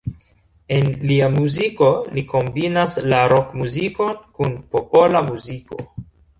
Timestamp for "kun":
4.41-4.59